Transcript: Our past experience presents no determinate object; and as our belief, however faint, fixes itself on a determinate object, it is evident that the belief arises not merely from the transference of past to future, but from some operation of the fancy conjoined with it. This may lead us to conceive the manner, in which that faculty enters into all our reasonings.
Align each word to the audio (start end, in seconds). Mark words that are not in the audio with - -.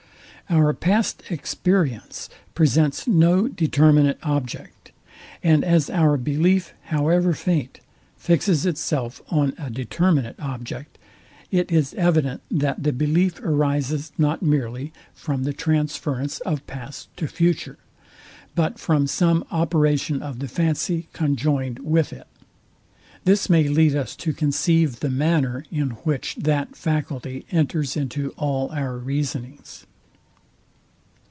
Our 0.49 0.73
past 0.73 1.23
experience 1.29 2.27
presents 2.55 3.07
no 3.07 3.47
determinate 3.47 4.17
object; 4.21 4.91
and 5.41 5.63
as 5.63 5.89
our 5.89 6.17
belief, 6.17 6.73
however 6.87 7.31
faint, 7.31 7.79
fixes 8.17 8.65
itself 8.65 9.21
on 9.29 9.53
a 9.57 9.69
determinate 9.69 10.35
object, 10.41 10.97
it 11.51 11.71
is 11.71 11.93
evident 11.93 12.41
that 12.51 12.83
the 12.83 12.91
belief 12.91 13.39
arises 13.39 14.11
not 14.17 14.41
merely 14.43 14.91
from 15.13 15.45
the 15.45 15.53
transference 15.53 16.41
of 16.41 16.67
past 16.67 17.07
to 17.15 17.27
future, 17.29 17.77
but 18.53 18.77
from 18.77 19.07
some 19.07 19.45
operation 19.51 20.21
of 20.21 20.39
the 20.39 20.49
fancy 20.49 21.07
conjoined 21.13 21.79
with 21.79 22.11
it. 22.11 22.27
This 23.23 23.49
may 23.49 23.69
lead 23.69 23.95
us 23.95 24.17
to 24.17 24.33
conceive 24.33 24.99
the 24.99 25.09
manner, 25.09 25.63
in 25.71 25.91
which 26.03 26.35
that 26.35 26.75
faculty 26.75 27.45
enters 27.51 27.95
into 27.95 28.31
all 28.35 28.69
our 28.71 28.97
reasonings. 28.97 29.85